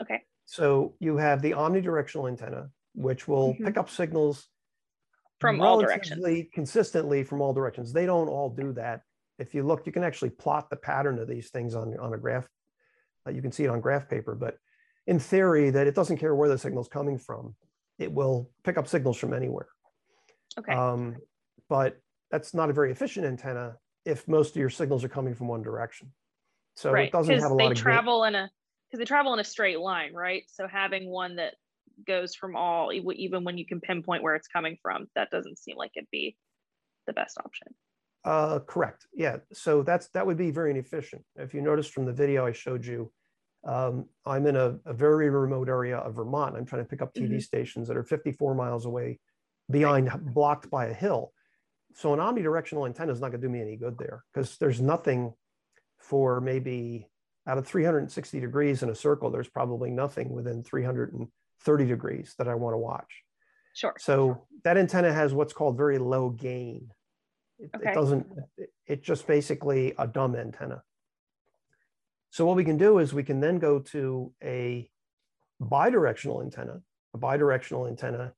[0.00, 0.22] Okay.
[0.44, 3.64] So you have the omnidirectional antenna, which will Mhm.
[3.64, 4.48] pick up signals
[5.40, 6.24] From all directions.
[6.54, 7.92] consistently from all directions.
[7.92, 9.02] They don't all do that.
[9.38, 12.16] If you look, you can actually plot the pattern of these things on, on a
[12.16, 12.48] graph.
[13.26, 14.56] Uh, you can see it on graph paper, but
[15.06, 17.54] in theory, that it doesn't care where the signal's coming from.
[17.98, 19.68] It will pick up signals from anywhere.
[20.58, 20.72] Okay.
[20.72, 21.16] Um,
[21.68, 21.98] but
[22.30, 25.62] that's not a very efficient antenna if most of your signals are coming from one
[25.62, 26.12] direction.
[26.74, 27.08] So right.
[27.08, 28.50] it doesn't have a lot they of travel in a
[28.88, 30.44] because they travel in a straight line, right?
[30.48, 31.54] So having one that
[32.06, 35.76] goes from all even when you can pinpoint where it's coming from, that doesn't seem
[35.76, 36.36] like it'd be
[37.06, 37.68] the best option.
[38.24, 39.06] Uh, correct.
[39.14, 39.38] Yeah.
[39.52, 41.24] So that's that would be very inefficient.
[41.36, 43.12] If you noticed from the video I showed you,
[43.66, 46.56] um, I'm in a, a very remote area of Vermont.
[46.56, 47.42] I'm trying to pick up TV Mhm.
[47.42, 49.18] stations that are 54 miles away,
[49.70, 51.32] behind blocked by a hill.
[51.94, 54.80] So an omnidirectional antenna is not going to do me any good there because there's
[54.80, 55.34] nothing
[55.98, 57.08] for maybe
[57.46, 59.30] out of 360 degrees in a circle.
[59.30, 63.22] There's probably nothing within 330 degrees that I want to watch.
[63.74, 63.94] Sure.
[63.98, 66.92] So that antenna has what's called very low gain.
[67.58, 68.26] It, it doesn't,
[68.58, 70.82] it- it's just basically a dumb antenna.
[72.30, 74.90] So what we can do is we can then go to a
[75.60, 76.80] bidirectional antenna.
[77.14, 78.34] A bidirectional antenna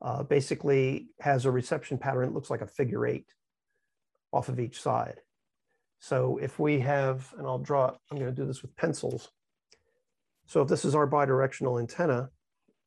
[0.00, 3.26] uh, basically has a reception pattern that looks like a figure eight
[4.32, 5.20] off of each side.
[6.00, 9.30] So if we have, and I'll draw, I'm going to do this with pencils.
[10.46, 12.30] So if this is our bidirectional antenna,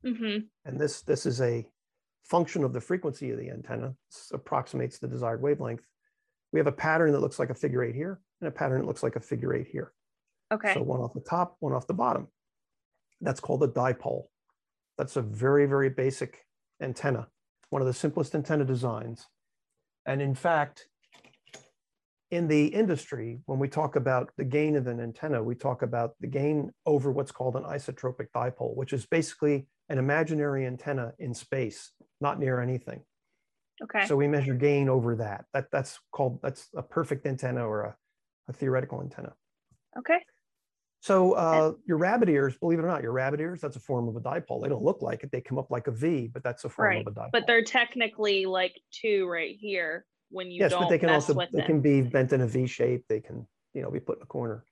[0.04, 1.66] hmm and this, this is a
[2.22, 5.82] function of the frequency of the antenna, this approximates the desired wavelength.
[6.52, 8.86] We have a pattern that looks like a figure eight here and a pattern that
[8.86, 9.92] looks like a figure eight here.
[10.52, 10.74] Okay.
[10.74, 12.28] So one off the top, one off the bottom.
[13.20, 14.24] That's called a dipole.
[14.96, 16.44] That's a very, very basic
[16.80, 17.28] antenna,
[17.70, 19.26] one of the simplest antenna designs.
[20.06, 20.88] And in fact,
[22.30, 26.12] in the industry, when we talk about the gain of an antenna, we talk about
[26.20, 31.32] the gain over what's called an isotropic dipole, which is basically an imaginary antenna in
[31.32, 33.02] space, not near anything.
[33.82, 34.06] okay.
[34.06, 35.46] So we measure gain over that.
[35.54, 37.96] That that's called that's a perfect antenna or a,
[38.48, 39.32] a theoretical antenna.
[39.98, 40.18] okay.
[41.00, 44.08] So uh, your rabbit ears, believe it or not, your rabbit ears, that's a form
[44.08, 44.62] of a dipole.
[44.62, 45.30] They don't look like it.
[45.30, 47.30] They come up like a V, but that's a form Right, of a dipole.
[47.32, 51.34] But they're technically like two right here when you yes, don't but they can also
[51.52, 53.04] they can be bent in a V shape.
[53.08, 54.64] They can you know be put in a corner.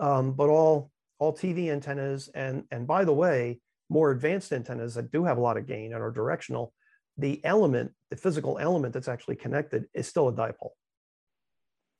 [0.00, 5.12] Um, but all all TV antennas and and by the way, more advanced antennas that
[5.12, 6.72] do have a lot of gain and are directional,
[7.18, 10.70] the element, the physical element that's actually connected is still a dipole.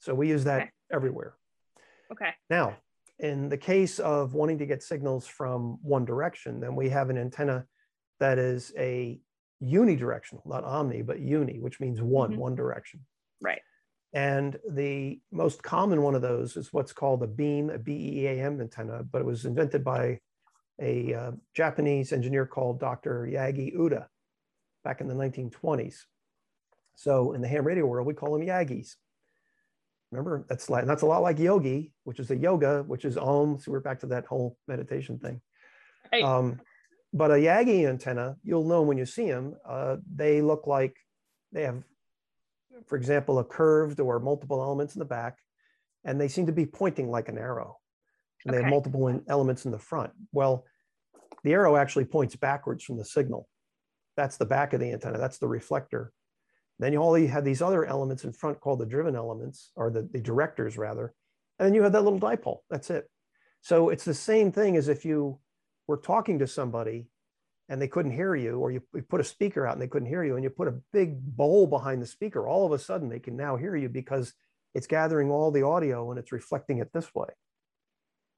[0.01, 0.71] So we use that Okay.
[0.93, 1.35] everywhere.
[2.11, 2.31] Okay.
[2.49, 2.79] Now,
[3.19, 7.19] in the case of wanting to get signals from one direction, then we have an
[7.19, 7.67] antenna
[8.21, 9.21] that is a
[9.63, 12.39] unidirectional, not omni, but uni, which means one, Mhm.
[12.39, 13.05] one direction.
[13.41, 13.63] Right.
[14.13, 19.03] And the most common one of those is what's called a beam, a BEAM antenna,
[19.03, 20.21] but it was invented by
[20.81, 23.27] a uh, Japanese engineer called Dr.
[23.27, 24.07] Yagi Uda
[24.85, 26.07] back in the 1920s.
[26.95, 28.97] So in the ham radio world, we call them Yagis.
[30.11, 33.59] Remember, that's like that's a lot like yogi, which is a yoga, which is om.
[33.59, 35.41] So we're back to that whole meditation thing.
[36.11, 36.23] Right.
[36.23, 36.61] Um,
[37.13, 39.57] but a Yagi antenna, you'll know when you see them.
[39.67, 40.97] Uh, they look like
[41.53, 41.83] they have,
[42.87, 45.39] for example, a curved or multiple elements in the back,
[46.05, 47.79] and they seem to be pointing like an arrow.
[48.45, 48.59] And okay.
[48.59, 50.13] they have multiple in, elements in the front.
[50.33, 50.65] Well,
[51.45, 53.49] the arrow actually points backwards from the signal.
[54.17, 55.19] That's the back of the antenna.
[55.19, 56.13] That's the reflector.
[56.79, 60.09] Then you only have these other elements in front called the driven elements, or the,
[60.13, 61.13] the directors rather.
[61.59, 62.59] And then you have that little dipole.
[62.71, 63.11] That's it.
[63.63, 65.41] So it's the same thing as if you
[65.89, 67.09] were talking to somebody
[67.69, 70.09] and they couldn't hear you, or you, you put a speaker out and they couldn't
[70.09, 73.11] hear you, and you put a big bowl behind the speaker, all of a sudden
[73.11, 74.33] they can now hear you because
[74.75, 77.29] it's gathering all the audio and it's reflecting it this way.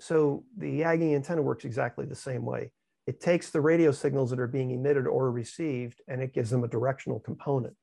[0.01, 2.73] So the Yagi antenna works exactly the same way.
[3.07, 6.65] It takes the radio signals that are being emitted or received and it gives them
[6.65, 7.75] a directional component.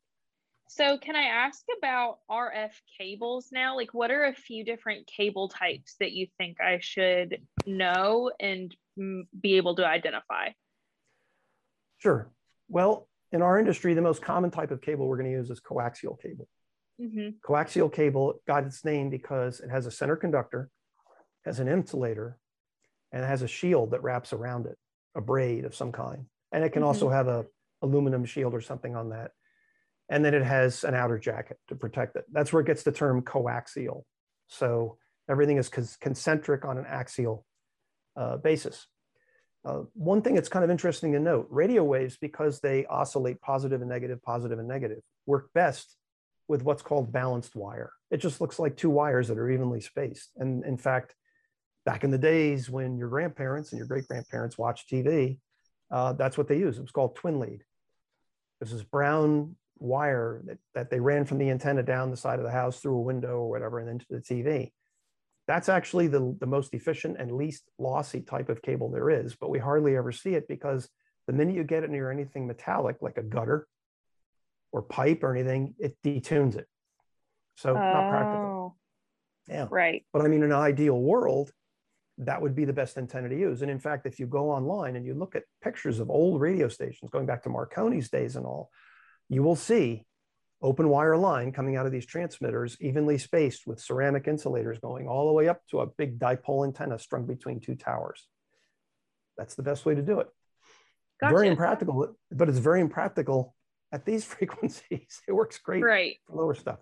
[0.69, 3.75] So, can I ask about RF cables now?
[3.75, 8.75] Like, what are a few different cable types that you think I should know and
[8.97, 10.49] be able to identify?
[11.99, 12.29] Sure.
[12.67, 15.61] Well, in our industry, the most common type of cable we're going to use is
[15.61, 16.47] coaxial cable.
[17.01, 17.29] Mm-hmm.
[17.45, 20.69] Coaxial cable got its name because it has a center conductor,
[21.45, 22.37] has an insulator,
[23.11, 24.77] and it has a shield that wraps around it,
[25.15, 26.25] a braid of some kind.
[26.51, 26.87] And it can mm-hmm.
[26.87, 27.45] also have a
[27.81, 29.31] aluminum shield or something on that.
[30.09, 32.25] And then it has an outer jacket to protect it.
[32.31, 34.03] That's where it gets the term coaxial.
[34.47, 34.97] So
[35.29, 37.45] everything is concentric on an axial
[38.15, 38.87] uh, basis.
[39.65, 43.81] Uh, one thing that's kind of interesting to note, radio waves, because they oscillate positive
[43.81, 45.97] and negative, positive and negative, work best
[46.47, 47.91] with what's called balanced wire.
[48.09, 50.31] It just looks like two wires that are evenly spaced.
[50.37, 51.15] And in fact,
[51.85, 55.39] back in the days when your grandparents and your great grandparents watched TV,
[55.91, 56.79] uh, that's what they used.
[56.79, 57.63] It was called twin lead.
[58.61, 62.45] This is brown wire that, that they ran from the antenna down the side of
[62.45, 64.71] the house through a window or whatever and into the TV.
[65.47, 69.49] That's actually the, the most efficient and least lossy type of cable there is, but
[69.49, 70.89] we hardly ever see it because
[71.25, 73.67] the minute you get it near anything metallic, like a gutter
[74.71, 76.67] or pipe or anything, it detunes it.
[77.55, 78.43] So oh, not practical.
[78.43, 78.75] Oh.
[79.47, 79.67] Yeah.
[79.69, 80.05] Right.
[80.11, 81.51] But I mean, in an ideal world,
[82.19, 83.61] that would be the best antenna to use.
[83.61, 86.67] And in fact, if you go online and you look at pictures of old radio
[86.67, 88.69] stations going back to Marconi's days and all,
[89.29, 90.05] you will see
[90.61, 95.27] open wire line coming out of these transmitters, evenly spaced with ceramic insulators going all
[95.27, 98.27] the way up to a big dipole antenna strung between two towers.
[99.37, 100.27] That's the best way to do it.
[101.21, 101.33] Gotcha.
[101.33, 103.55] Very impractical, but it's very impractical
[103.91, 105.21] at these frequencies.
[105.27, 106.15] It works great right.
[106.27, 106.79] for lower stuff.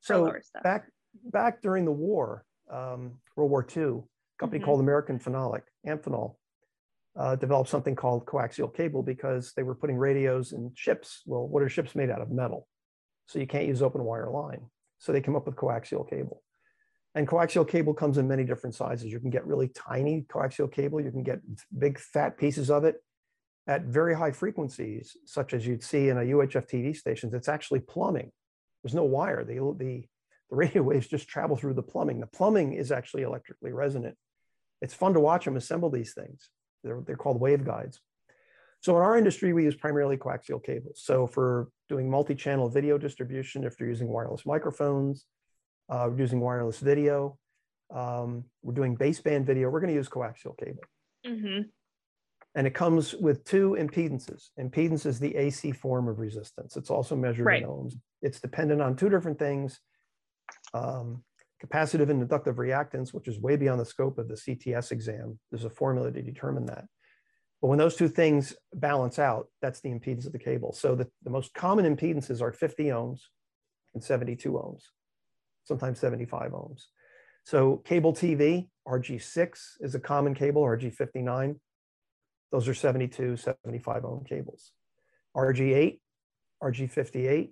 [0.00, 0.62] So lower stuff.
[0.62, 0.86] back
[1.24, 4.02] back during the war, um, World War II, a
[4.38, 4.64] company mm-hmm.
[4.64, 6.36] called American Phenolic, Amphenol,
[7.16, 11.22] uh, developed something called coaxial cable because they were putting radios in ships.
[11.26, 12.30] Well, what are ships made out of?
[12.30, 12.66] Metal.
[13.26, 14.66] So you can't use open wire line.
[14.98, 16.42] So they came up with coaxial cable.
[17.14, 19.10] And coaxial cable comes in many different sizes.
[19.10, 21.00] You can get really tiny coaxial cable.
[21.00, 21.40] You can get
[21.76, 23.02] big fat pieces of it
[23.66, 27.34] at very high frequencies, such as you'd see in a UHF TV stations.
[27.34, 28.30] It's actually plumbing.
[28.82, 29.44] There's no wire.
[29.44, 30.04] The, the,
[30.50, 32.20] the radio waves just travel through the plumbing.
[32.20, 34.16] The plumbing is actually electrically resonant.
[34.80, 36.48] It's fun to watch them assemble these things.
[36.82, 37.98] They're, they're called waveguides.
[38.80, 41.02] So in our industry, we use primarily coaxial cables.
[41.04, 45.26] So for doing multi-channel video distribution, if you're using wireless microphones,
[45.90, 47.36] uh, we're using wireless video,
[47.94, 50.82] um, we're doing baseband video, we're going to use coaxial cable.
[51.26, 51.62] Mm-hmm.
[52.54, 54.48] And it comes with two impedances.
[54.58, 56.76] Impedance is the AC form of resistance.
[56.76, 57.62] It's also measured right.
[57.62, 57.94] in ohms.
[58.22, 59.78] It's dependent on two different things.
[60.74, 61.22] Um,
[61.64, 65.38] capacitive and inductive reactance, which is way beyond the scope of the CTS exam.
[65.50, 66.84] There's a formula to determine that.
[67.60, 70.72] But when those two things balance out, that's the impedance of the cable.
[70.72, 73.20] So the, the most common impedances are 50 ohms
[73.92, 74.84] and 72 ohms,
[75.64, 76.84] sometimes 75 ohms.
[77.44, 81.56] So cable TV, RG6 is a common cable, RG59.
[82.52, 84.72] Those are 72, 75 ohm cables.
[85.36, 86.00] RG8,
[86.62, 87.50] RG58,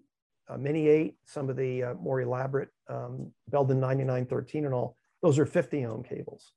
[0.49, 5.39] uh, Mini 8, some of the uh, more elaborate um, Belden 9913 and all, those
[5.39, 6.53] are 50 ohm cables.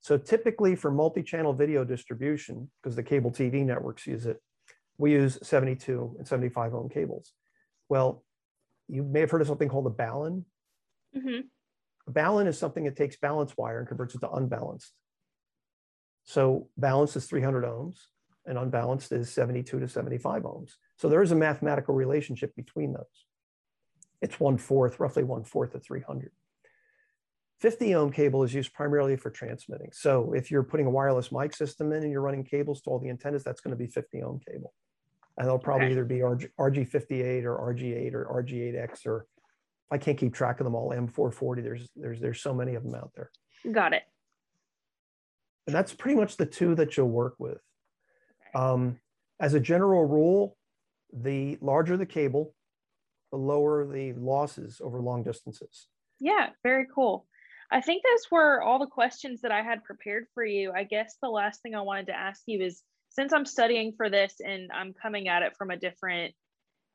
[0.00, 4.40] So typically for multi-channel video distribution, because the cable TV networks use it,
[4.98, 7.32] we use 72 and 75 ohm cables.
[7.88, 8.24] Well,
[8.88, 10.44] you may have heard of something called a balun.
[11.16, 11.40] Mm-hmm.
[12.08, 14.92] A balun is something that takes balance wire and converts it to unbalanced.
[16.24, 17.96] So balanced is 300 ohms
[18.46, 20.72] and unbalanced is 72 to 75 ohms.
[20.96, 23.26] So there is a mathematical relationship between those.
[24.22, 26.30] It's one fourth, roughly one fourth of 300.
[27.60, 29.90] 50 ohm cable is used primarily for transmitting.
[29.92, 32.98] So if you're putting a wireless mic system in and you're running cables to all
[32.98, 34.74] the antennas, that's going to be 50 ohm cable.
[35.38, 35.92] and they'll probably okay.
[35.92, 39.26] either be RG, RG58 or RG8 or RG8X or
[39.90, 40.90] I can't keep track of them all.
[40.90, 41.62] M440.
[41.62, 43.30] There's there's there's so many of them out there.
[43.70, 44.02] Got it.
[45.66, 47.58] And that's pretty much the two that you'll work with.
[48.54, 48.98] Um,
[49.38, 50.56] as a general rule,
[51.12, 52.54] the larger the cable,
[53.32, 55.88] lower the losses over long distances.
[56.20, 57.26] Yeah, very cool.
[57.70, 60.72] I think those were all the questions that I had prepared for you.
[60.74, 64.08] I guess the last thing I wanted to ask you is since I'm studying for
[64.08, 66.34] this and I'm coming at it from a different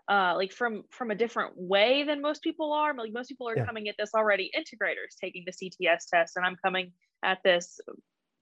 [0.09, 3.57] uh like from from a different way than most people are like most people are
[3.57, 3.65] yeah.
[3.65, 6.91] coming at this already integrators taking the cts test and i'm coming
[7.23, 7.79] at this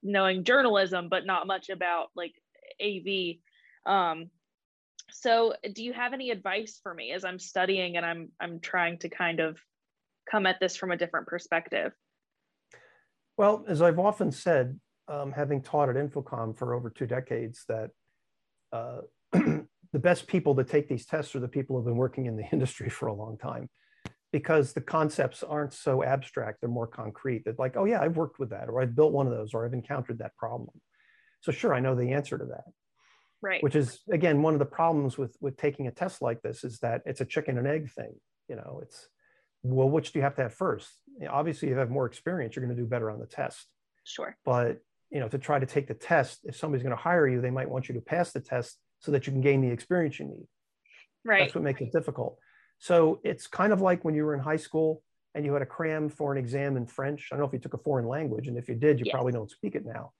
[0.01, 2.33] knowing journalism but not much about like
[2.81, 3.35] av
[3.93, 4.29] um
[5.12, 8.97] so do you have any advice for me as i'm studying and i'm i'm trying
[8.99, 9.57] to kind of
[10.30, 11.91] come at this from a different perspective?
[13.38, 17.89] Well as i've often said um, having taught at InfoComm for over two decades that
[18.72, 19.01] uh,
[19.32, 22.45] the best people to take these tests are the people who've been working in the
[22.51, 23.68] industry for a long time
[24.32, 28.39] because the concepts aren't so abstract they're more concrete they're like oh yeah i've worked
[28.39, 30.70] with that or i've built one of those or i've encountered that problem.
[31.41, 32.66] So sure i know the answer to that
[33.41, 33.63] right.
[33.63, 36.79] which is again one of the problems with with taking a test like this is
[36.79, 38.13] that it's a chicken and egg thing
[38.47, 39.07] you know it's
[39.63, 40.89] well which do you have to have first?
[41.29, 43.67] Obviously if you have more experience you're going to do better on the test.
[44.03, 44.35] Sure.
[44.45, 44.79] But
[45.11, 47.49] you know to try to take the test if somebody's going to hire you they
[47.49, 50.25] might want you to pass the test so that you can gain the experience you
[50.25, 50.47] need.
[51.25, 51.39] Right.
[51.39, 52.37] That's what makes it difficult.
[52.79, 55.01] So it's kind of like when you were in high school
[55.35, 57.29] and you had a cram for an exam in french.
[57.31, 59.13] I don't know if you took a foreign language and if you did you yes.
[59.13, 60.11] probably don't speak it now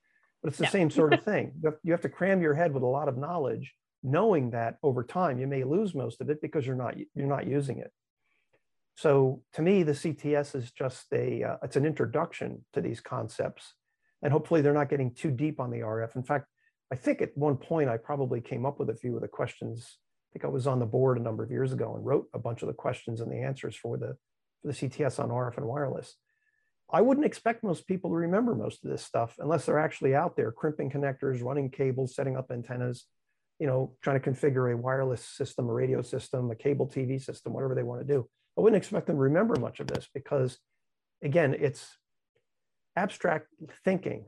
[0.42, 0.70] but it's the no.
[0.70, 3.08] same sort of thing you have, you have to cram your head with a lot
[3.08, 3.74] of knowledge
[4.04, 7.48] knowing that over time you may lose most of it because you're not you're not
[7.48, 7.92] using it
[8.96, 13.74] so to me the cts is just a uh, it's an introduction to these concepts
[14.22, 16.16] and hopefully they're not getting too deep on the RF.
[16.16, 16.48] In fact,
[16.92, 19.98] I think at one point I probably came up with a few of the questions.
[20.30, 22.40] I think I was on the board a number of years ago and wrote a
[22.40, 24.18] bunch of the questions and the answers for the
[24.62, 26.16] for the CTS on RF and wireless.
[26.92, 30.36] I wouldn't expect most people to remember most of this stuff unless they're actually out
[30.36, 33.06] there crimping connectors, running cables, setting up antennas,
[33.60, 37.54] you know, trying to configure a wireless system, a radio system, a cable TV system,
[37.54, 38.28] whatever they want to do.
[38.58, 40.58] I wouldn't expect them to remember much of this because,
[41.24, 41.88] again, it's
[42.96, 43.48] abstract
[43.86, 44.26] thinking.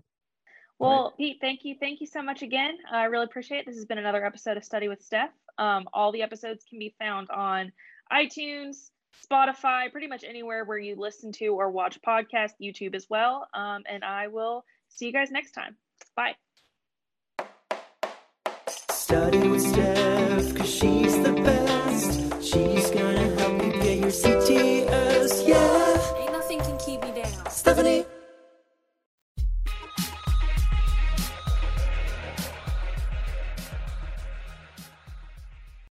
[0.78, 1.18] Well, right?
[1.18, 1.76] Pete, thank you.
[1.80, 2.78] Thank you so much again.
[2.92, 3.66] I really appreciate it.
[3.66, 5.32] This has been another episode of Study with Steph.
[5.58, 7.72] Um, all the episodes can be found on
[8.12, 8.90] iTunes,
[9.32, 13.48] Spotify, pretty much anywhere where you listen to or watch podcasts, YouTube as well.
[13.54, 15.78] Um, and I will see you guys next time.
[16.16, 16.36] Bye.
[18.68, 22.44] Study with Steph, cause she's the best.
[22.44, 26.18] She's gonna help you get your CTS, yeah.
[26.18, 27.50] Ain't nothing can keep me down.
[27.50, 28.06] Stephanie.